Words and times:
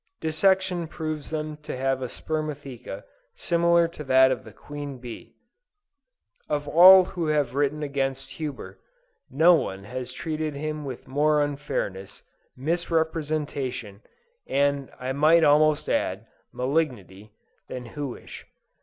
Dissection 0.19 0.87
proves 0.87 1.29
them 1.29 1.57
to 1.57 1.77
have 1.77 2.01
a 2.01 2.07
spermatheca, 2.09 3.03
similar 3.35 3.87
to 3.89 4.03
that 4.05 4.31
of 4.31 4.43
the 4.43 4.51
Queen 4.51 4.97
Bee. 4.97 5.35
Of 6.49 6.67
all 6.67 7.05
who 7.05 7.27
have 7.27 7.53
written 7.53 7.83
against 7.83 8.31
Huber, 8.31 8.79
no 9.29 9.53
one 9.53 9.83
has 9.83 10.11
treated 10.11 10.55
him 10.55 10.85
with 10.85 11.07
more 11.07 11.39
unfairness, 11.43 12.23
misrepresentation, 12.57 14.01
and 14.47 14.89
I 14.99 15.11
might 15.13 15.43
almost 15.43 15.87
add, 15.87 16.25
malignity, 16.51 17.33
than 17.67 17.85
Huish. 17.85 18.47